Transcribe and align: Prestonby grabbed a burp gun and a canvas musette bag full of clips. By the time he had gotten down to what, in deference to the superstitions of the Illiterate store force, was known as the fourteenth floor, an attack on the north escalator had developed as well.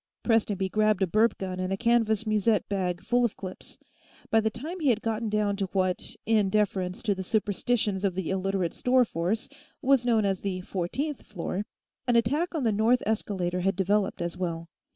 Prestonby 0.23 0.67
grabbed 0.69 1.03
a 1.03 1.05
burp 1.05 1.37
gun 1.37 1.59
and 1.59 1.71
a 1.71 1.77
canvas 1.77 2.25
musette 2.25 2.67
bag 2.67 3.03
full 3.03 3.23
of 3.23 3.37
clips. 3.37 3.77
By 4.31 4.39
the 4.39 4.49
time 4.49 4.79
he 4.79 4.89
had 4.89 5.03
gotten 5.03 5.29
down 5.29 5.57
to 5.57 5.67
what, 5.73 6.15
in 6.25 6.49
deference 6.49 7.03
to 7.03 7.13
the 7.13 7.21
superstitions 7.21 8.03
of 8.03 8.15
the 8.15 8.31
Illiterate 8.31 8.73
store 8.73 9.05
force, 9.05 9.47
was 9.79 10.03
known 10.03 10.25
as 10.25 10.41
the 10.41 10.61
fourteenth 10.61 11.21
floor, 11.21 11.65
an 12.07 12.15
attack 12.15 12.55
on 12.55 12.63
the 12.63 12.71
north 12.71 13.03
escalator 13.05 13.59
had 13.59 13.75
developed 13.75 14.23
as 14.23 14.35
well. 14.35 14.69